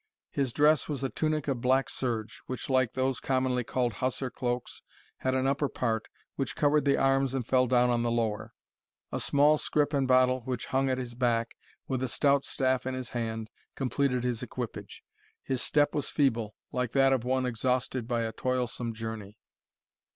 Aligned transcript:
His 0.31 0.51
dress 0.51 0.89
was 0.89 1.03
a 1.03 1.09
tunic 1.11 1.47
of 1.47 1.61
black 1.61 1.87
serge, 1.87 2.41
which, 2.47 2.71
like 2.71 2.93
those 2.93 3.19
commonly 3.19 3.63
called 3.63 3.93
hussar 3.93 4.31
cloaks, 4.31 4.81
had 5.17 5.35
an 5.35 5.45
upper 5.45 5.69
part, 5.69 6.07
which 6.37 6.55
covered 6.55 6.85
the 6.85 6.97
arms 6.97 7.35
and 7.35 7.45
fell 7.45 7.67
down 7.67 7.91
on 7.91 8.01
the 8.01 8.09
lower; 8.09 8.51
a 9.11 9.19
small 9.19 9.59
scrip 9.59 9.93
and 9.93 10.07
bottle, 10.07 10.41
which 10.41 10.65
hung 10.73 10.89
at 10.89 10.97
his 10.97 11.13
back, 11.13 11.55
with 11.87 12.01
a 12.01 12.07
stout 12.07 12.43
staff 12.43 12.87
in 12.87 12.95
his 12.95 13.11
hand, 13.11 13.51
completed 13.75 14.23
his 14.23 14.41
equipage. 14.41 15.03
His 15.43 15.61
step 15.61 15.93
was 15.93 16.09
feeble, 16.09 16.55
like 16.71 16.93
that 16.93 17.13
of 17.13 17.23
one 17.23 17.45
exhausted 17.45 18.07
by 18.07 18.23
a 18.23 18.31
toilsome 18.33 18.95
journey. 18.95 19.37